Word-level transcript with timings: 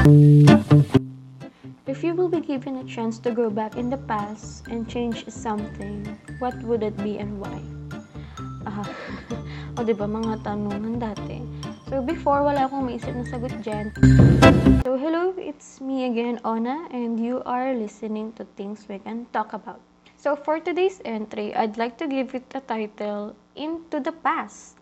If 0.00 2.00
you 2.00 2.16
will 2.16 2.32
be 2.32 2.40
given 2.40 2.80
a 2.80 2.84
chance 2.88 3.20
to 3.20 3.32
go 3.32 3.50
back 3.50 3.76
in 3.76 3.90
the 3.90 4.00
past 4.08 4.64
and 4.68 4.88
change 4.88 5.28
something, 5.28 6.16
what 6.40 6.56
would 6.64 6.82
it 6.82 6.96
be 7.04 7.20
and 7.20 7.36
why? 7.36 7.60
Ah, 8.64 8.88
o 9.76 9.84
diba 9.84 10.08
mga 10.08 10.40
tanungan 10.40 11.04
dati. 11.04 11.44
So 11.92 12.00
before, 12.00 12.40
wala 12.40 12.64
akong 12.64 12.88
maisip 12.88 13.12
na 13.12 13.28
sagot 13.28 13.52
dyan. 13.60 13.92
So 14.88 14.96
hello, 14.96 15.36
it's 15.36 15.84
me 15.84 16.08
again, 16.08 16.40
Ona, 16.48 16.88
and 16.96 17.20
you 17.20 17.44
are 17.44 17.76
listening 17.76 18.32
to 18.40 18.48
Things 18.56 18.88
We 18.88 19.04
Can 19.04 19.28
Talk 19.36 19.52
About. 19.52 19.84
So 20.16 20.32
for 20.32 20.64
today's 20.64 21.04
entry, 21.04 21.52
I'd 21.52 21.76
like 21.76 22.00
to 22.00 22.08
give 22.08 22.32
it 22.32 22.48
a 22.56 22.64
title, 22.64 23.36
Into 23.52 24.00
the 24.00 24.16
Past. 24.16 24.80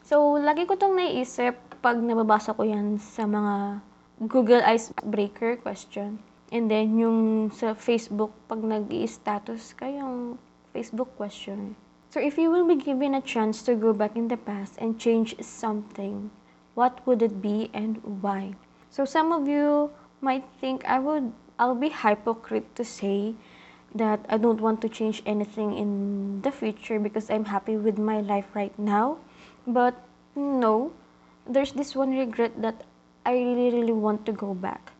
So, 0.00 0.40
lagi 0.40 0.66
ko 0.66 0.74
tong 0.74 0.98
naiisip 0.98 1.69
pag 1.80 1.96
nababasa 1.96 2.52
ko 2.52 2.60
yan 2.60 3.00
sa 3.00 3.24
mga 3.24 3.80
Google 4.28 4.60
Icebreaker 4.60 5.56
question. 5.64 6.20
And 6.52 6.68
then, 6.68 7.00
yung 7.00 7.48
sa 7.56 7.72
Facebook, 7.72 8.36
pag 8.52 8.60
nag 8.60 8.92
status 9.08 9.72
ka, 9.72 9.88
yung 9.88 10.36
Facebook 10.76 11.08
question. 11.16 11.72
So, 12.12 12.20
if 12.20 12.36
you 12.36 12.50
will 12.52 12.68
be 12.68 12.76
given 12.76 13.16
a 13.16 13.24
chance 13.24 13.62
to 13.64 13.72
go 13.72 13.96
back 13.96 14.12
in 14.12 14.28
the 14.28 14.36
past 14.36 14.76
and 14.76 15.00
change 15.00 15.32
something, 15.40 16.28
what 16.74 17.00
would 17.06 17.22
it 17.22 17.40
be 17.40 17.70
and 17.72 18.02
why? 18.20 18.52
So, 18.90 19.08
some 19.08 19.32
of 19.32 19.48
you 19.48 19.88
might 20.20 20.44
think 20.60 20.84
I 20.84 20.98
would, 20.98 21.32
I'll 21.56 21.78
be 21.78 21.88
hypocrite 21.88 22.76
to 22.76 22.84
say 22.84 23.32
that 23.94 24.20
I 24.28 24.36
don't 24.36 24.60
want 24.60 24.82
to 24.82 24.88
change 24.88 25.22
anything 25.24 25.78
in 25.78 26.42
the 26.42 26.52
future 26.52 26.98
because 26.98 27.30
I'm 27.30 27.44
happy 27.44 27.76
with 27.76 27.96
my 27.96 28.20
life 28.20 28.46
right 28.52 28.76
now. 28.78 29.16
But 29.66 29.94
no, 30.36 30.92
there's 31.46 31.72
this 31.72 31.96
one 31.96 32.16
regret 32.16 32.52
that 32.60 32.84
I 33.24 33.32
really, 33.32 33.70
really 33.70 33.92
want 33.92 34.24
to 34.26 34.32
go 34.32 34.54
back. 34.54 34.92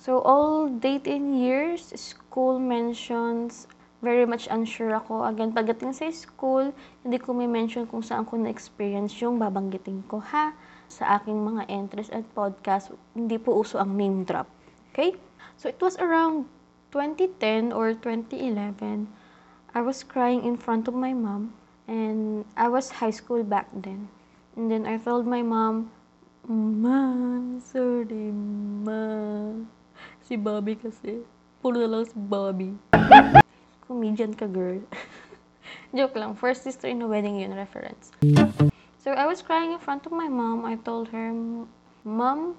So, 0.00 0.20
all 0.24 0.68
dating 0.68 1.34
years, 1.34 1.92
school 1.94 2.58
mentions, 2.58 3.68
very 4.00 4.24
much 4.24 4.48
unsure 4.50 4.96
ako. 4.96 5.28
Again, 5.28 5.52
pagdating 5.52 5.92
sa 5.92 6.08
school, 6.08 6.72
hindi 7.04 7.20
ko 7.20 7.36
may 7.36 7.46
mention 7.46 7.84
kung 7.84 8.00
saan 8.00 8.24
ko 8.24 8.40
na-experience 8.40 9.20
yung 9.20 9.36
babanggitin 9.36 10.00
ko, 10.08 10.24
ha? 10.24 10.56
Sa 10.88 11.20
aking 11.20 11.36
mga 11.36 11.68
entries 11.68 12.08
at 12.10 12.24
podcast, 12.32 12.96
hindi 13.12 13.36
po 13.36 13.60
uso 13.60 13.76
ang 13.76 13.94
name 13.94 14.24
drop. 14.24 14.48
Okay? 14.90 15.14
So, 15.60 15.68
it 15.68 15.78
was 15.84 16.00
around 16.00 16.48
2010 16.96 17.70
or 17.76 17.92
2011. 17.92 19.06
I 19.76 19.80
was 19.84 20.02
crying 20.02 20.42
in 20.48 20.56
front 20.56 20.88
of 20.88 20.96
my 20.96 21.12
mom, 21.12 21.54
and 21.86 22.48
I 22.56 22.66
was 22.72 22.98
high 22.98 23.14
school 23.14 23.44
back 23.44 23.68
then. 23.70 24.08
And 24.60 24.68
then 24.68 24.84
I 24.84 25.00
told 25.00 25.24
my 25.24 25.40
mom, 25.40 25.88
Ma, 26.44 27.16
sorry, 27.64 28.28
ma. 28.28 29.56
Si 30.20 30.36
Bobby 30.36 30.76
kasi. 30.76 31.24
Puro 31.64 31.80
na 31.80 31.88
lang 31.88 32.04
si 32.04 32.12
Bobby. 32.12 32.76
Comedian 33.88 34.36
ka, 34.36 34.44
girl. 34.44 34.84
Joke 35.96 36.12
lang. 36.12 36.36
First 36.36 36.60
sister 36.60 36.92
in 36.92 37.00
a 37.00 37.08
wedding 37.08 37.40
yun 37.40 37.56
reference. 37.56 38.12
So 39.00 39.16
I 39.16 39.24
was 39.24 39.40
crying 39.40 39.72
in 39.72 39.80
front 39.80 40.04
of 40.04 40.12
my 40.12 40.28
mom. 40.28 40.68
I 40.68 40.76
told 40.76 41.08
her, 41.08 41.32
Mom, 42.04 42.52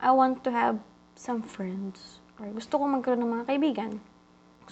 I 0.00 0.16
want 0.16 0.48
to 0.48 0.50
have 0.50 0.80
some 1.12 1.44
friends. 1.44 2.24
Or 2.40 2.48
gusto 2.56 2.80
ko 2.80 2.88
magkaroon 2.88 3.20
ng 3.20 3.32
mga 3.36 3.44
kaibigan. 3.52 3.92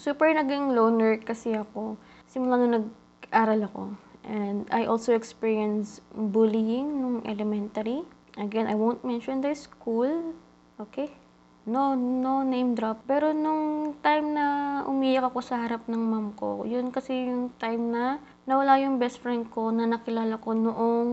Super 0.00 0.32
naging 0.32 0.72
loner 0.72 1.20
kasi 1.20 1.52
ako. 1.52 2.00
Simula 2.32 2.56
nung 2.56 2.80
nag-aral 2.80 3.60
ako. 3.68 3.82
And 4.24 4.66
I 4.70 4.86
also 4.86 5.14
experienced 5.14 6.02
bullying 6.14 7.02
nung 7.02 7.26
elementary. 7.26 8.06
Again, 8.38 8.66
I 8.66 8.74
won't 8.74 9.02
mention 9.04 9.42
the 9.42 9.54
school. 9.54 10.34
Okay? 10.78 11.10
No, 11.66 11.94
no 11.94 12.42
name 12.42 12.74
drop. 12.74 13.06
Pero 13.06 13.30
nung 13.30 13.94
time 14.02 14.34
na 14.34 14.46
umiyak 14.86 15.30
ako 15.30 15.38
sa 15.46 15.62
harap 15.62 15.86
ng 15.86 16.02
mom 16.10 16.34
ko, 16.34 16.66
yun 16.66 16.90
kasi 16.90 17.30
yung 17.30 17.54
time 17.62 17.94
na 17.94 18.18
nawala 18.50 18.82
yung 18.82 18.98
best 18.98 19.22
friend 19.22 19.46
ko 19.54 19.70
na 19.70 19.86
nakilala 19.86 20.38
ko 20.42 20.54
noong 20.58 21.10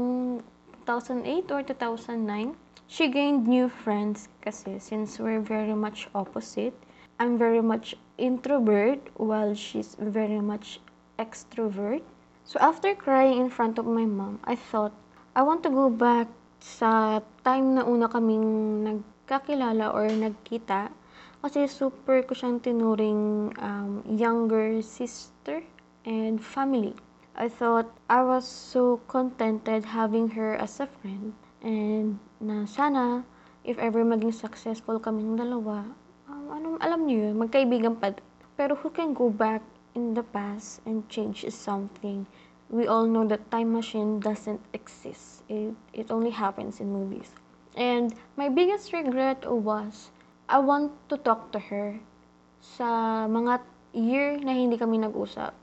2008 0.90 1.54
or 1.54 1.62
2009. 1.62 2.58
She 2.90 3.14
gained 3.14 3.46
new 3.46 3.70
friends 3.70 4.26
kasi 4.42 4.82
since 4.82 5.22
we're 5.22 5.38
very 5.38 5.78
much 5.78 6.10
opposite. 6.18 6.74
I'm 7.22 7.38
very 7.38 7.62
much 7.62 7.94
introvert 8.18 8.98
while 9.22 9.54
she's 9.54 9.94
very 10.02 10.42
much 10.42 10.82
extrovert. 11.22 12.02
So 12.50 12.58
after 12.58 12.98
crying 12.98 13.38
in 13.38 13.54
front 13.54 13.78
of 13.78 13.86
my 13.86 14.10
mom, 14.10 14.42
I 14.42 14.58
thought, 14.58 14.90
I 15.38 15.46
want 15.46 15.62
to 15.62 15.70
go 15.70 15.86
back 15.86 16.26
sa 16.58 17.22
time 17.46 17.78
na 17.78 17.86
una 17.86 18.10
kaming 18.10 18.42
nagkakilala 18.90 19.94
or 19.94 20.10
nagkita. 20.10 20.90
Kasi 21.46 21.70
super 21.70 22.26
ko 22.26 22.34
siyang 22.34 22.58
tinuring 22.58 23.54
um, 23.62 24.02
younger 24.10 24.82
sister 24.82 25.62
and 26.10 26.42
family. 26.42 26.98
I 27.38 27.54
thought 27.54 27.86
I 28.10 28.26
was 28.26 28.50
so 28.50 28.98
contented 29.06 29.86
having 29.86 30.34
her 30.34 30.58
as 30.58 30.82
a 30.82 30.90
friend. 30.90 31.38
And 31.62 32.18
na 32.42 32.66
sana, 32.66 33.30
if 33.62 33.78
ever 33.78 34.02
maging 34.02 34.34
successful 34.34 34.98
kaming 34.98 35.38
dalawa, 35.38 35.86
um, 36.26 36.50
ano, 36.50 36.82
alam 36.82 37.06
niyo 37.06 37.30
yun, 37.30 37.46
magkaibigan 37.46 38.02
pa. 38.02 38.18
Pero 38.58 38.74
who 38.74 38.90
can 38.90 39.14
go 39.14 39.30
back 39.30 39.62
in 39.96 40.14
the 40.14 40.24
past 40.24 40.82
and 40.86 41.08
change 41.10 41.46
something. 41.50 42.26
We 42.70 42.86
all 42.88 43.08
know 43.08 43.26
that 43.28 43.50
time 43.50 43.74
machine 43.74 44.20
doesn't 44.20 44.62
exist. 44.74 45.44
It, 45.50 45.74
it 45.94 46.12
only 46.12 46.30
happens 46.30 46.80
in 46.80 46.94
movies. 46.94 47.34
And 47.76 48.14
my 48.38 48.50
biggest 48.50 48.94
regret 48.94 49.50
was, 49.50 50.12
I 50.50 50.60
want 50.60 50.92
to 51.10 51.18
talk 51.18 51.52
to 51.54 51.60
her 51.60 52.00
sa 52.62 53.26
mga 53.26 53.62
year 53.94 54.38
na 54.38 54.54
hindi 54.54 54.78
kami 54.78 55.02
nag-usap. 55.02 55.54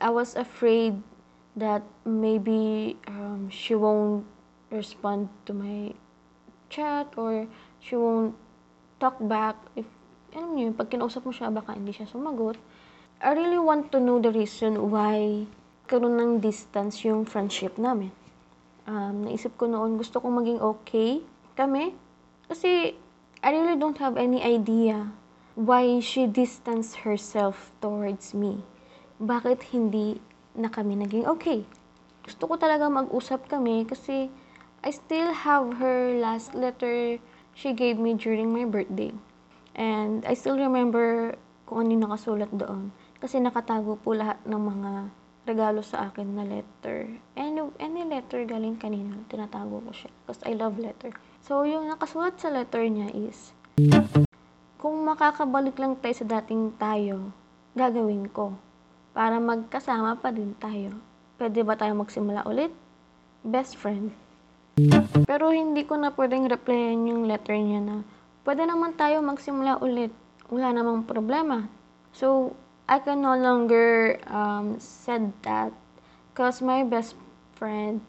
I 0.00 0.10
was 0.10 0.34
afraid 0.34 0.98
that 1.58 1.82
maybe 2.06 2.96
um, 3.06 3.50
she 3.50 3.74
won't 3.74 4.26
respond 4.70 5.28
to 5.46 5.52
my 5.52 5.94
chat 6.70 7.10
or 7.16 7.46
she 7.80 7.96
won't 7.96 8.34
talk 9.00 9.18
back. 9.26 9.56
If, 9.74 9.86
alam 10.34 10.54
niyo, 10.54 10.74
pag 10.76 10.90
kinausap 10.90 11.26
mo 11.26 11.32
siya, 11.34 11.50
baka 11.50 11.74
hindi 11.74 11.90
siya 11.90 12.06
sumagot. 12.06 12.58
I 13.18 13.34
really 13.34 13.58
want 13.58 13.90
to 13.90 13.98
know 13.98 14.22
the 14.22 14.30
reason 14.30 14.94
why 14.94 15.42
karoon 15.90 16.22
ng 16.22 16.32
distance 16.38 17.02
yung 17.02 17.26
friendship 17.26 17.74
namin. 17.74 18.14
Um, 18.86 19.26
naisip 19.26 19.58
ko 19.58 19.66
noon, 19.66 19.98
gusto 19.98 20.22
kong 20.22 20.38
maging 20.38 20.62
okay 20.62 21.18
kami. 21.58 21.98
Kasi 22.46 22.94
I 23.42 23.48
really 23.50 23.74
don't 23.74 23.98
have 23.98 24.14
any 24.14 24.38
idea 24.38 25.10
why 25.58 25.98
she 25.98 26.30
distanced 26.30 27.02
herself 27.02 27.74
towards 27.82 28.38
me. 28.38 28.62
Bakit 29.18 29.66
hindi 29.74 30.22
na 30.54 30.70
kami 30.70 31.02
naging 31.02 31.26
okay? 31.26 31.66
Gusto 32.22 32.46
ko 32.46 32.54
talaga 32.54 32.86
mag-usap 32.86 33.50
kami 33.50 33.82
kasi 33.82 34.30
I 34.86 34.94
still 34.94 35.34
have 35.34 35.82
her 35.82 36.14
last 36.22 36.54
letter 36.54 37.18
she 37.50 37.74
gave 37.74 37.98
me 37.98 38.14
during 38.14 38.54
my 38.54 38.62
birthday. 38.62 39.10
And 39.74 40.22
I 40.22 40.38
still 40.38 40.54
remember 40.54 41.34
kung 41.66 41.82
ano 41.82 41.98
yung 41.98 42.06
nakasulat 42.06 42.54
doon. 42.54 42.94
Kasi 43.18 43.42
nakatago 43.42 43.98
po 43.98 44.14
lahat 44.14 44.38
ng 44.46 44.62
mga 44.62 44.90
regalo 45.48 45.80
sa 45.80 46.12
akin 46.12 46.38
na 46.38 46.44
letter. 46.44 47.08
Any, 47.34 47.64
any 47.80 48.04
letter 48.04 48.44
galing 48.44 48.76
kanina, 48.76 49.16
tinatago 49.32 49.80
ko 49.80 49.90
siya. 49.90 50.10
Because 50.22 50.44
I 50.44 50.52
love 50.54 50.76
letter. 50.76 51.10
So, 51.42 51.64
yung 51.64 51.88
nakasulat 51.88 52.36
sa 52.36 52.52
letter 52.52 52.84
niya 52.84 53.08
is, 53.16 53.56
kung 54.78 55.02
makakabalik 55.08 55.74
lang 55.80 55.96
tayo 55.98 56.14
sa 56.14 56.26
dating 56.38 56.76
tayo, 56.76 57.32
gagawin 57.72 58.28
ko. 58.30 58.54
Para 59.16 59.40
magkasama 59.42 60.20
pa 60.20 60.30
din 60.30 60.52
tayo. 60.60 60.94
Pwede 61.40 61.64
ba 61.64 61.74
tayo 61.74 61.96
magsimula 61.96 62.46
ulit? 62.46 62.70
Best 63.42 63.80
friend. 63.80 64.12
Pero 65.26 65.50
hindi 65.50 65.82
ko 65.82 65.98
na 65.98 66.14
pwedeng 66.14 66.46
replyan 66.46 67.10
yung 67.10 67.26
letter 67.26 67.58
niya 67.58 67.82
na, 67.82 67.96
pwede 68.46 68.62
naman 68.62 68.94
tayo 68.94 69.18
magsimula 69.24 69.82
ulit. 69.82 70.14
Wala 70.52 70.70
namang 70.70 71.02
problema. 71.02 71.66
So, 72.14 72.54
I 72.88 72.98
can 72.98 73.20
no 73.20 73.36
longer 73.36 74.18
um, 74.26 74.80
said 74.80 75.32
that 75.42 75.72
because 76.32 76.62
my 76.62 76.82
best 76.82 77.16
friend, 77.52 78.00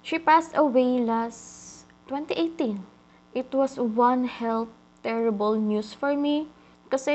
she 0.00 0.18
passed 0.18 0.52
away 0.54 1.00
last 1.02 1.86
2018. 2.06 2.86
It 3.34 3.52
was 3.52 3.78
one 3.78 4.24
hell 4.24 4.68
terrible 5.02 5.56
news 5.58 5.92
for 5.92 6.14
me 6.14 6.46
because 6.84 7.08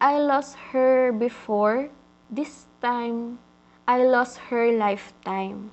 I 0.00 0.18
lost 0.18 0.54
her 0.70 1.10
before. 1.12 1.90
This 2.30 2.66
time, 2.80 3.40
I 3.88 4.04
lost 4.04 4.38
her 4.54 4.70
lifetime. 4.70 5.72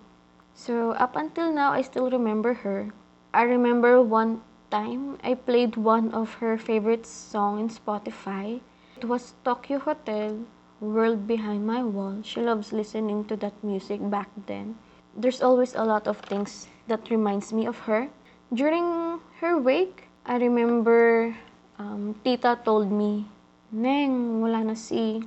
So, 0.56 0.92
up 0.98 1.16
until 1.16 1.54
now, 1.54 1.72
I 1.72 1.84
still 1.84 2.10
remember 2.10 2.66
her. 2.66 2.90
I 3.32 3.44
remember 3.44 4.02
one 4.02 4.42
time 4.72 5.20
I 5.24 5.36
played 5.36 5.78
one 5.78 6.12
of 6.14 6.42
her 6.42 6.58
favorite 6.58 7.06
song 7.06 7.60
in 7.60 7.70
Spotify. 7.70 8.62
It 8.98 9.06
was 9.06 9.38
Tokyo 9.46 9.78
Hotel, 9.78 10.42
World 10.82 11.30
Behind 11.30 11.62
My 11.62 11.86
Wall. 11.86 12.26
She 12.26 12.42
loves 12.42 12.74
listening 12.74 13.30
to 13.30 13.38
that 13.38 13.54
music 13.62 14.02
back 14.02 14.26
then. 14.50 14.74
There's 15.14 15.38
always 15.38 15.78
a 15.78 15.86
lot 15.86 16.10
of 16.10 16.18
things 16.26 16.66
that 16.90 17.14
reminds 17.14 17.54
me 17.54 17.70
of 17.70 17.78
her. 17.86 18.10
During 18.50 19.22
her 19.38 19.54
wake, 19.62 20.10
I 20.26 20.42
remember, 20.42 21.30
um, 21.78 22.18
tita 22.26 22.58
told 22.66 22.90
me, 22.90 23.30
Neng, 23.70 24.42
wala 24.42 24.66
na 24.66 24.74
si, 24.74 25.22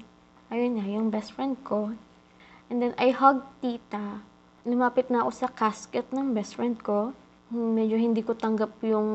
ayun 0.50 0.74
na, 0.74 0.90
yung 0.90 1.14
best 1.14 1.30
friend 1.38 1.54
ko. 1.62 1.94
And 2.74 2.82
then, 2.82 2.98
I 2.98 3.14
hugged 3.14 3.46
tita. 3.62 4.18
Lumapit 4.66 5.14
na 5.14 5.22
ako 5.22 5.30
sa 5.30 5.46
casket 5.46 6.10
ng 6.10 6.34
best 6.34 6.58
friend 6.58 6.74
ko. 6.82 7.14
Medyo 7.54 8.02
hindi 8.02 8.26
ko 8.26 8.34
tanggap 8.34 8.82
yung 8.82 9.06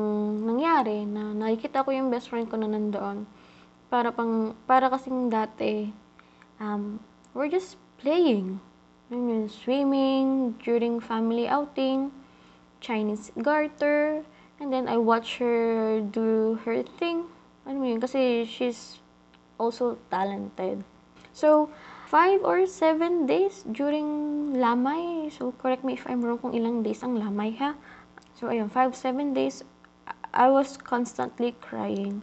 nangyari 0.48 1.04
na 1.04 1.36
nakikita 1.36 1.84
ko 1.84 1.92
yung 1.92 2.08
best 2.08 2.32
friend 2.32 2.48
ko 2.48 2.56
na 2.56 2.72
nandoon. 2.72 3.35
Para 3.96 4.12
pang, 4.12 4.52
para 4.68 4.92
kasing 4.92 5.32
dati, 5.32 5.88
um, 6.60 7.00
we're 7.32 7.48
just 7.48 7.80
playing. 7.96 8.60
Yun 9.08 9.48
swimming, 9.48 10.52
during 10.60 11.00
family 11.00 11.48
outing, 11.48 12.12
Chinese 12.84 13.32
garter, 13.40 14.20
and 14.60 14.68
then 14.68 14.84
I 14.84 15.00
watch 15.00 15.40
her 15.40 16.04
do 16.12 16.60
her 16.68 16.84
thing. 17.00 17.24
Ano 17.64 17.80
mo 17.80 17.88
yun, 17.88 17.96
kasi 17.96 18.44
she's 18.44 19.00
also 19.56 19.96
talented. 20.12 20.84
So, 21.32 21.72
five 22.12 22.44
or 22.44 22.68
seven 22.68 23.24
days 23.24 23.64
during 23.64 24.52
lamay. 24.60 25.32
So, 25.32 25.56
correct 25.56 25.88
me 25.88 25.96
if 25.96 26.04
I'm 26.04 26.20
wrong 26.20 26.36
kung 26.36 26.52
ilang 26.52 26.84
days 26.84 27.00
ang 27.00 27.16
lamay, 27.16 27.56
ha? 27.56 27.72
So, 28.36 28.52
ayun, 28.52 28.68
five, 28.68 28.92
seven 28.92 29.32
days, 29.32 29.64
I 30.36 30.52
was 30.52 30.76
constantly 30.76 31.56
crying. 31.64 32.20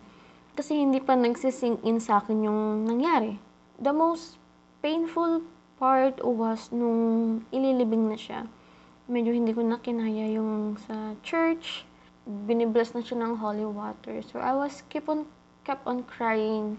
Kasi 0.53 0.77
hindi 0.77 1.01
pa 1.01 1.17
nagsising 1.17 1.81
in 1.81 1.97
sa 1.97 2.21
akin 2.21 2.45
yung 2.45 2.85
nangyari. 2.85 3.41
The 3.81 3.89
most 3.89 4.37
painful 4.85 5.41
part 5.81 6.21
was 6.21 6.69
nung 6.69 7.41
ililibing 7.49 8.13
na 8.13 8.17
siya. 8.17 8.45
Medyo 9.09 9.33
hindi 9.33 9.49
ko 9.49 9.65
na 9.65 9.81
kinaya 9.81 10.29
yung 10.29 10.77
sa 10.85 11.17
church. 11.25 11.89
Binibless 12.23 12.93
na 12.93 13.01
siya 13.01 13.17
ng 13.25 13.41
holy 13.41 13.65
water. 13.65 14.21
So, 14.29 14.37
I 14.37 14.53
was 14.53 14.85
keep 14.93 15.09
on, 15.09 15.25
kept 15.65 15.89
on 15.89 16.05
crying. 16.05 16.77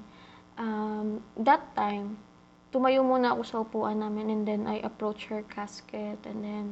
Um, 0.55 1.19
that 1.43 1.67
time, 1.75 2.15
tumayo 2.71 3.03
muna 3.03 3.35
ako 3.35 3.43
sa 3.43 3.57
upuan 3.67 4.03
namin 4.03 4.31
and 4.31 4.43
then 4.47 4.71
I 4.71 4.79
approach 4.87 5.27
her 5.31 5.43
casket 5.51 6.23
and 6.23 6.39
then 6.47 6.67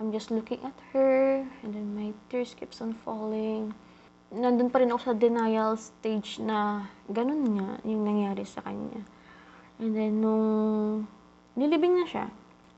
I'm 0.00 0.12
just 0.12 0.32
looking 0.32 0.60
at 0.64 0.76
her 0.96 1.40
and 1.60 1.70
then 1.76 1.92
my 1.92 2.16
tears 2.32 2.56
keeps 2.56 2.80
on 2.80 2.96
falling. 3.04 3.76
Nandun 4.36 4.68
pa 4.68 4.84
rin 4.84 4.92
ako 4.92 5.00
sa 5.00 5.14
denial 5.16 5.80
stage 5.80 6.44
na 6.44 6.84
ganun 7.08 7.56
nga 7.56 7.80
yung 7.88 8.04
nangyari 8.04 8.44
sa 8.44 8.60
kanya. 8.60 9.00
And 9.80 9.96
then 9.96 10.20
nung 10.20 10.44
nilibing 11.56 11.96
na 11.96 12.04
siya, 12.04 12.28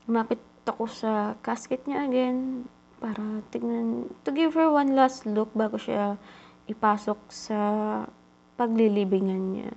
lumapit 0.07 0.39
ako 0.63 0.87
sa 0.87 1.35
casket 1.43 1.83
niya 1.83 2.07
again 2.07 2.63
para 3.03 3.43
tignan, 3.51 4.07
to 4.23 4.31
give 4.31 4.55
her 4.55 4.71
one 4.71 4.95
last 4.95 5.27
look 5.27 5.51
bago 5.51 5.75
siya 5.75 6.15
ipasok 6.71 7.19
sa 7.27 7.59
paglilibingan 8.55 9.43
niya. 9.55 9.71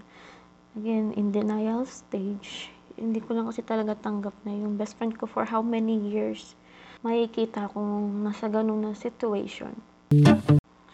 Again, 0.78 1.14
in 1.18 1.34
denial 1.34 1.82
stage. 1.86 2.70
Hindi 2.94 3.18
ko 3.18 3.34
lang 3.34 3.50
kasi 3.50 3.66
talaga 3.66 3.98
tanggap 3.98 4.34
na 4.46 4.54
yung 4.54 4.78
best 4.78 4.94
friend 4.94 5.18
ko 5.18 5.26
for 5.26 5.42
how 5.42 5.60
many 5.60 5.98
years 5.98 6.54
makikita 7.02 7.66
kong 7.74 8.22
nasa 8.22 8.46
ganun 8.46 8.86
na 8.86 8.94
situation. 8.94 9.74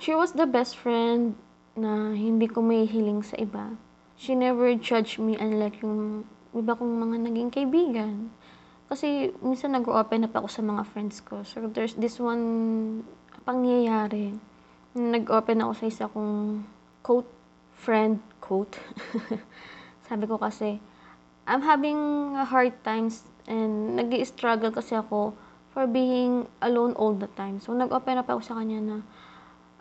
She 0.09 0.17
was 0.17 0.33
the 0.33 0.49
best 0.49 0.81
friend 0.81 1.37
na 1.77 2.17
hindi 2.17 2.49
ko 2.49 2.65
may 2.65 2.89
hiling 2.89 3.21
sa 3.21 3.37
iba. 3.37 3.77
She 4.17 4.33
never 4.33 4.73
judged 4.73 5.21
me 5.21 5.37
unlike 5.37 5.85
yung 5.85 6.25
iba 6.57 6.73
kong 6.73 6.97
mga 6.97 7.29
naging 7.29 7.53
kaibigan. 7.53 8.33
Kasi 8.89 9.37
minsan 9.45 9.77
nag-open 9.77 10.25
up 10.25 10.33
ako 10.33 10.49
sa 10.49 10.65
mga 10.65 10.89
friends 10.89 11.21
ko. 11.21 11.45
So 11.45 11.69
there's 11.69 11.93
this 12.01 12.17
one 12.17 13.05
pangyayari. 13.45 14.33
Nag-open 14.97 15.61
ako 15.61 15.73
sa 15.77 15.85
isa 15.93 16.05
kong 16.09 16.65
quote, 17.05 17.29
friend 17.77 18.25
quote. 18.41 18.81
Sabi 20.09 20.25
ko 20.25 20.41
kasi, 20.41 20.81
I'm 21.45 21.61
having 21.61 22.33
a 22.33 22.49
hard 22.49 22.73
times 22.81 23.29
and 23.45 24.01
nag 24.01 24.09
struggle 24.25 24.73
kasi 24.73 24.97
ako 24.97 25.37
for 25.77 25.85
being 25.85 26.49
alone 26.65 26.97
all 26.97 27.13
the 27.13 27.29
time. 27.37 27.61
So, 27.61 27.77
nag-open 27.77 28.17
up 28.17 28.33
ako 28.33 28.41
sa 28.41 28.57
kanya 28.57 28.81
na 28.81 28.97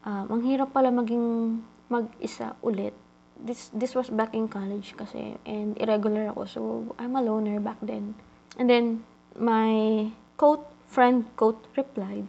uh, 0.08 0.24
ang 0.32 0.42
hirap 0.48 0.72
pala 0.72 0.88
maging 0.88 1.60
mag-isa 1.92 2.56
ulit. 2.64 2.96
This, 3.38 3.70
this 3.76 3.94
was 3.94 4.10
back 4.10 4.34
in 4.34 4.48
college 4.48 4.96
kasi 4.98 5.38
and 5.46 5.78
irregular 5.78 6.32
ako. 6.32 6.42
So, 6.48 6.62
I'm 6.98 7.14
a 7.20 7.22
loner 7.22 7.60
back 7.60 7.78
then. 7.84 8.16
And 8.58 8.66
then, 8.72 9.04
my 9.38 10.10
quote, 10.40 10.66
friend 10.88 11.28
quote 11.36 11.62
replied, 11.76 12.26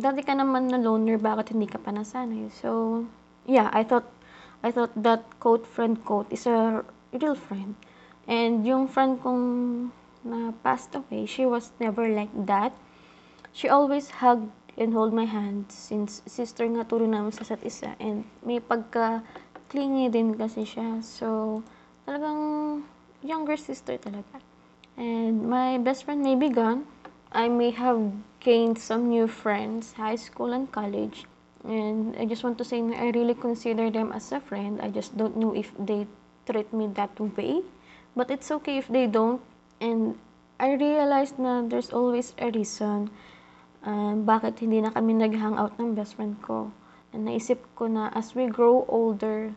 Dati 0.00 0.24
ka 0.24 0.32
naman 0.32 0.72
na 0.72 0.80
loner, 0.80 1.20
bakit 1.20 1.52
hindi 1.52 1.68
ka 1.68 1.78
pa 1.78 1.92
nasanay? 1.92 2.48
So, 2.50 3.04
yeah, 3.44 3.68
I 3.70 3.84
thought, 3.84 4.08
I 4.64 4.72
thought 4.72 4.96
that 4.96 5.22
quote, 5.38 5.68
friend 5.68 6.00
quote 6.02 6.26
is 6.32 6.48
a 6.48 6.82
real 7.12 7.36
friend. 7.36 7.76
And 8.26 8.64
yung 8.66 8.88
friend 8.88 9.20
kong 9.20 9.44
na 10.24 10.52
passed 10.64 10.96
away, 10.96 11.26
she 11.26 11.44
was 11.46 11.70
never 11.78 12.08
like 12.08 12.32
that. 12.46 12.72
She 13.52 13.68
always 13.68 14.10
hugged 14.10 14.50
and 14.78 14.94
hold 14.94 15.12
my 15.12 15.24
hand 15.24 15.66
since 15.68 16.22
sister 16.26 16.66
nga 16.66 16.84
turo 16.86 17.08
namin 17.08 17.32
sa 17.32 17.42
isa't 17.42 17.62
isa. 17.66 17.90
And 17.98 18.24
may 18.44 18.60
pagka-clingy 18.60 20.12
din 20.12 20.36
kasi 20.36 20.62
siya. 20.62 21.02
So, 21.02 21.60
talagang 22.06 22.82
younger 23.22 23.56
sister 23.56 23.98
talaga. 23.98 24.38
And 25.00 25.48
my 25.48 25.78
best 25.78 26.04
friend 26.04 26.22
may 26.22 26.36
be 26.36 26.52
gone. 26.52 26.84
I 27.32 27.48
may 27.48 27.70
have 27.70 28.00
gained 28.40 28.78
some 28.78 29.08
new 29.08 29.26
friends, 29.30 29.94
high 29.94 30.18
school 30.18 30.52
and 30.52 30.70
college. 30.70 31.24
And 31.64 32.16
I 32.16 32.24
just 32.24 32.42
want 32.42 32.58
to 32.58 32.64
say 32.64 32.80
I 32.80 33.12
really 33.14 33.34
consider 33.34 33.90
them 33.90 34.12
as 34.12 34.32
a 34.32 34.40
friend. 34.40 34.80
I 34.80 34.90
just 34.90 35.16
don't 35.16 35.36
know 35.36 35.54
if 35.54 35.70
they 35.78 36.06
treat 36.46 36.72
me 36.72 36.88
that 36.98 37.14
way. 37.20 37.62
But 38.16 38.30
it's 38.30 38.50
okay 38.50 38.78
if 38.78 38.88
they 38.88 39.06
don't. 39.06 39.40
And 39.80 40.18
I 40.58 40.74
realized 40.74 41.38
na 41.38 41.62
there's 41.62 41.92
always 41.92 42.34
a 42.36 42.50
reason 42.50 43.08
um, 43.84 44.24
bakit 44.28 44.60
hindi 44.60 44.80
na 44.80 44.92
kami 44.92 45.16
nag-hangout 45.16 45.76
ng 45.80 45.96
best 45.96 46.16
friend 46.16 46.36
ko. 46.44 46.72
And 47.10 47.26
naisip 47.26 47.58
ko 47.74 47.90
na 47.90 48.12
as 48.14 48.34
we 48.36 48.46
grow 48.46 48.86
older, 48.86 49.52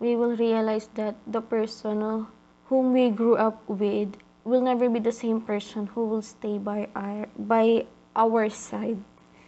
we 0.00 0.16
will 0.16 0.36
realize 0.36 0.88
that 0.96 1.16
the 1.28 1.40
person 1.40 2.26
whom 2.68 2.92
we 2.92 3.10
grew 3.10 3.36
up 3.36 3.60
with 3.68 4.16
will 4.44 4.60
never 4.60 4.88
be 4.88 4.98
the 4.98 5.12
same 5.12 5.40
person 5.40 5.86
who 5.92 6.08
will 6.08 6.24
stay 6.24 6.56
by 6.56 6.88
our, 6.96 7.28
by 7.36 7.84
our 8.16 8.48
side. 8.48 8.98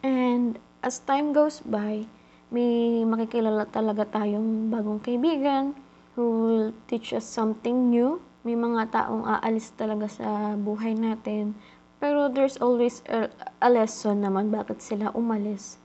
And 0.02 0.58
as 0.82 1.00
time 1.04 1.32
goes 1.32 1.60
by, 1.64 2.04
may 2.52 3.00
makikilala 3.08 3.70
talaga 3.72 4.04
tayong 4.12 4.68
bagong 4.68 5.00
kaibigan 5.00 5.72
who 6.12 6.24
will 6.44 6.68
teach 6.84 7.16
us 7.16 7.24
something 7.24 7.88
new. 7.88 8.20
May 8.44 8.58
mga 8.58 8.92
taong 8.92 9.24
aalis 9.24 9.72
talaga 9.78 10.10
sa 10.10 10.52
buhay 10.58 10.92
natin. 10.92 11.56
Pero 12.02 12.26
there's 12.26 12.58
always 12.58 12.98
a, 13.06 13.30
a 13.62 13.70
lesson 13.70 14.26
naman 14.26 14.50
bakit 14.50 14.82
sila 14.82 15.14
umalis. 15.14 15.78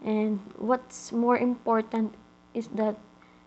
And 0.00 0.40
what's 0.56 1.12
more 1.12 1.36
important 1.36 2.16
is 2.56 2.72
that 2.72 2.96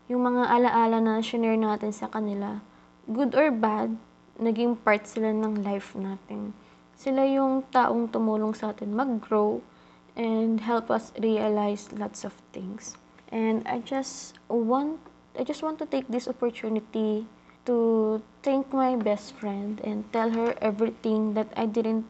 yung 0.05 0.29
mga 0.29 0.45
alaala 0.45 1.01
na 1.01 1.17
share 1.25 1.57
natin 1.57 1.89
sa 1.89 2.13
kanila, 2.13 2.61
good 3.09 3.33
or 3.33 3.49
bad, 3.49 3.97
naging 4.37 4.77
part 4.85 5.09
sila 5.09 5.33
ng 5.33 5.65
life 5.65 5.97
natin. 5.97 6.53
Sila 6.93 7.25
yung 7.25 7.65
taong 7.73 8.13
tumulong 8.13 8.53
sa 8.53 8.69
atin 8.69 8.93
mag-grow 8.93 9.57
and 10.13 10.61
help 10.61 10.93
us 10.93 11.09
realize 11.17 11.89
lots 11.97 12.21
of 12.21 12.37
things. 12.53 13.01
And 13.33 13.65
I 13.65 13.81
just 13.81 14.37
want 14.45 15.01
I 15.33 15.41
just 15.41 15.65
want 15.65 15.81
to 15.81 15.89
take 15.89 16.05
this 16.05 16.29
opportunity 16.29 17.25
to 17.65 18.21
thank 18.43 18.73
my 18.73 18.95
best 18.95 19.33
friend 19.35 19.81
and 19.83 20.05
tell 20.13 20.29
her 20.31 20.55
everything 20.61 21.33
that 21.33 21.47
I 21.55 21.65
didn't 21.65 22.05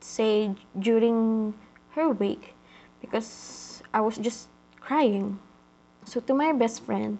say 0.00 0.54
during 0.78 1.54
her 1.92 2.10
wake 2.10 2.54
because 3.00 3.82
I 3.92 4.00
was 4.00 4.16
just 4.18 4.48
crying. 4.80 5.38
So 6.04 6.20
to 6.20 6.34
my 6.34 6.52
best 6.52 6.84
friend, 6.84 7.18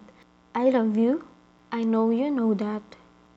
I 0.55 0.69
love 0.69 0.97
you. 0.97 1.27
I 1.71 1.83
know 1.83 2.09
you 2.09 2.31
know 2.31 2.53
that. 2.55 2.83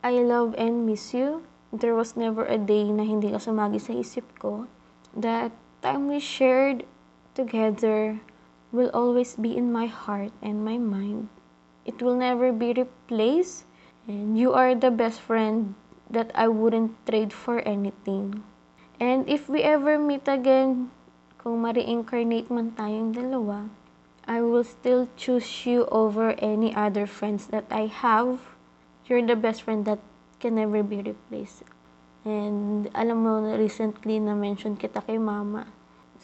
I 0.03 0.23
love 0.23 0.55
and 0.57 0.87
miss 0.87 1.13
you. 1.13 1.45
There 1.73 1.95
was 1.95 2.17
never 2.17 2.47
a 2.47 2.59
day 2.59 2.91
na 2.91 3.05
hindi 3.05 3.31
ka 3.31 3.39
sumagi 3.39 3.81
sa 3.81 3.93
isip 3.93 4.25
ko. 4.39 4.67
That 5.15 5.53
time 5.83 6.09
we 6.09 6.19
shared 6.19 6.87
together 7.35 8.19
will 8.73 8.91
always 8.95 9.35
be 9.37 9.57
in 9.57 9.73
my 9.73 9.87
heart 9.87 10.33
and 10.43 10.65
my 10.65 10.79
mind. 10.79 11.29
It 11.85 12.03
will 12.03 12.17
never 12.17 12.53
be 12.53 12.73
replaced. 12.73 13.67
And 14.09 14.39
you 14.39 14.53
are 14.53 14.75
the 14.75 14.91
best 14.91 15.21
friend 15.21 15.75
that 16.11 16.31
I 16.35 16.49
wouldn't 16.49 16.95
trade 17.07 17.33
for 17.33 17.61
anything. 17.63 18.43
And 19.01 19.29
if 19.29 19.49
we 19.49 19.63
ever 19.63 19.99
meet 19.99 20.29
again, 20.29 20.91
kung 21.41 21.65
ma-reincarnate 21.65 22.53
man 22.53 22.77
tayong 22.77 23.17
dalawa, 23.17 23.73
I 24.29 24.45
will 24.45 24.65
still 24.65 25.09
choose 25.17 25.65
you 25.65 25.89
over 25.89 26.37
any 26.37 26.77
other 26.77 27.09
friends 27.09 27.49
that 27.49 27.65
I 27.73 27.89
have. 27.89 28.39
You're 29.09 29.25
the 29.25 29.41
best 29.41 29.65
friend 29.65 29.89
that 29.89 29.99
can 30.39 30.55
never 30.55 30.85
be 30.85 31.01
replaced. 31.01 31.65
And 32.25 32.93
alam 32.93 33.25
mo, 33.25 33.41
recently 33.57 34.21
na-mention 34.21 34.77
kita 34.77 35.01
kay 35.09 35.17
mama. 35.17 35.65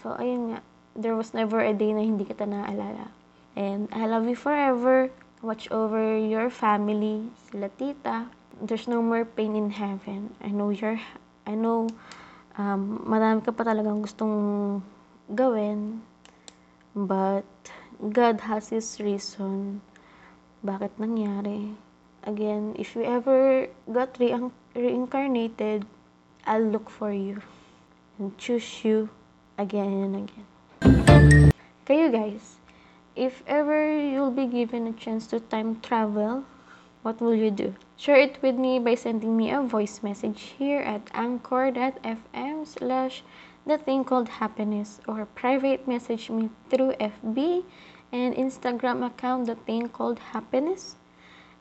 So, 0.05 0.13
ayun 0.13 0.53
nga, 0.53 0.61
there 0.93 1.17
was 1.17 1.33
never 1.33 1.65
a 1.65 1.73
day 1.73 1.97
na 1.97 2.05
hindi 2.05 2.29
kita 2.29 2.45
naaalala. 2.45 3.09
And 3.57 3.89
I 3.97 4.05
love 4.05 4.29
you 4.29 4.37
forever. 4.37 5.09
Watch 5.45 5.69
over 5.69 6.17
your 6.17 6.49
family, 6.49 7.29
sila 7.49 7.69
tita. 7.77 8.33
There's 8.65 8.89
no 8.89 9.05
more 9.05 9.29
pain 9.29 9.53
in 9.53 9.69
heaven. 9.69 10.33
I 10.41 10.49
know 10.49 10.73
you're, 10.73 10.97
I 11.45 11.53
know 11.53 11.93
um, 12.57 13.05
marami 13.05 13.45
ka 13.45 13.53
pa 13.53 13.69
talagang 13.69 14.01
gustong 14.01 14.81
gawin. 15.37 16.01
But 16.97 17.45
God 18.01 18.41
has 18.41 18.73
His 18.73 18.97
reason 18.97 19.85
bakit 20.65 20.97
nangyari. 20.97 21.77
Again, 22.25 22.73
if 22.81 22.97
you 22.97 23.05
ever 23.05 23.69
got 23.93 24.17
re 24.17 24.33
reincarnated, 24.73 25.85
I'll 26.49 26.65
look 26.65 26.89
for 26.89 27.13
you 27.13 27.45
and 28.19 28.33
choose 28.41 28.83
you 28.83 29.13
again 29.61 29.93
and 30.11 30.15
again. 30.25 30.47
Kayo 31.87 32.11
guys, 32.11 32.59
if 33.17 33.43
ever 33.47 33.99
you'll 33.99 34.31
be 34.31 34.47
given 34.47 34.87
a 34.87 34.93
chance 34.93 35.27
to 35.27 35.41
time 35.41 35.81
travel, 35.81 36.45
what 37.03 37.21
will 37.21 37.35
you 37.35 37.51
do? 37.51 37.75
Share 37.97 38.17
it 38.17 38.43
with 38.43 38.57
me 38.57 38.79
by 38.79 38.95
sending 38.95 39.37
me 39.37 39.51
a 39.51 39.63
voice 39.63 40.03
message 40.03 40.55
here 40.59 40.81
at 40.81 41.11
anchor.fm 41.15 42.67
slash 42.67 43.25
the 43.65 43.79
thing 43.79 44.05
called 44.05 44.29
happiness 44.29 45.01
or 45.09 45.25
private 45.25 45.89
message 45.89 46.29
me 46.29 46.51
through 46.69 46.93
FB 47.01 47.65
and 48.13 48.35
Instagram 48.35 49.07
account 49.07 49.47
the 49.47 49.55
thing 49.55 49.89
called 49.89 50.19
happiness. 50.19 50.97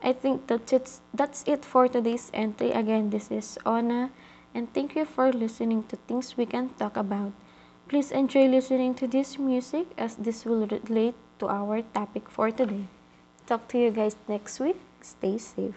I 0.03 0.13
think 0.13 0.47
that's 0.47 0.73
it, 0.73 0.99
that's 1.13 1.43
it 1.47 1.63
for 1.63 1.87
today's 1.87 2.29
entry. 2.33 2.71
Again, 2.71 3.09
this 3.09 3.31
is 3.31 3.57
Ona 3.65 4.11
and 4.53 4.73
thank 4.73 4.95
you 4.95 5.05
for 5.05 5.31
listening 5.31 5.83
to 5.83 5.95
things 5.95 6.35
we 6.35 6.45
can 6.45 6.69
talk 6.77 6.97
about. 6.97 7.31
Please 7.87 8.11
enjoy 8.11 8.47
listening 8.47 8.93
to 8.95 9.07
this 9.07 9.39
music 9.39 9.87
as 9.97 10.15
this 10.15 10.43
will 10.43 10.67
relate 10.67 11.15
to 11.39 11.47
our 11.47 11.81
topic 11.93 12.29
for 12.29 12.51
today. 12.51 12.85
Talk 13.47 13.67
to 13.69 13.77
you 13.77 13.91
guys 13.91 14.15
next 14.27 14.59
week. 14.59 14.79
Stay 15.01 15.37
safe. 15.37 15.75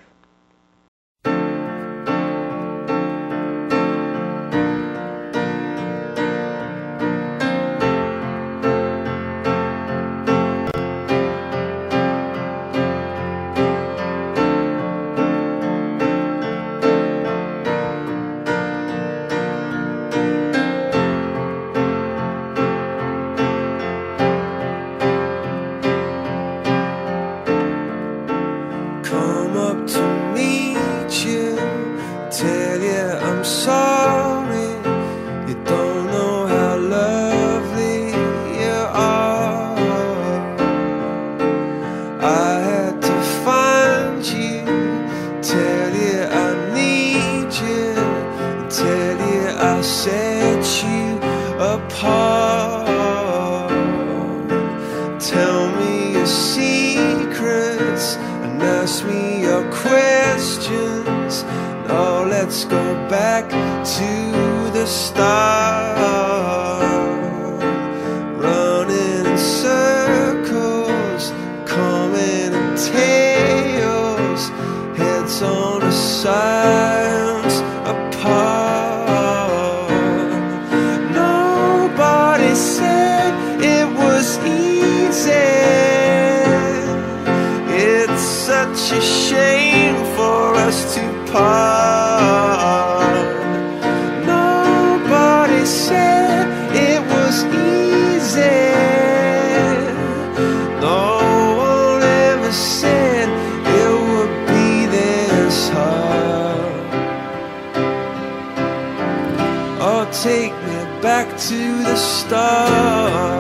To 111.49 111.83
the 111.83 111.97
stars 111.97 113.38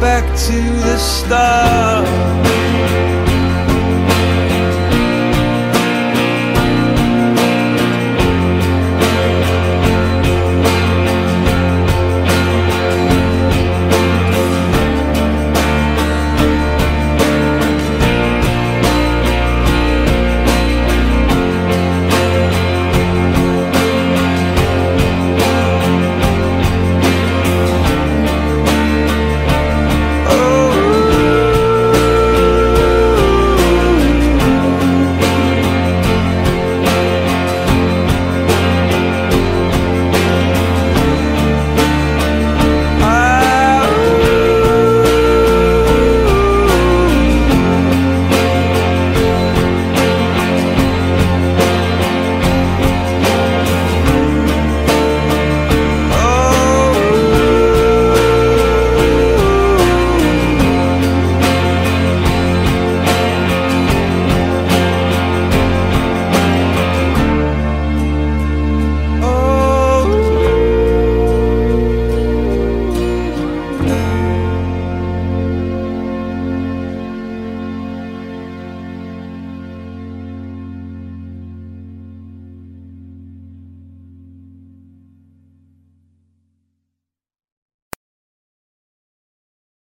back 0.00 0.24
to 0.46 0.52
the 0.52 0.98
start. 0.98 3.15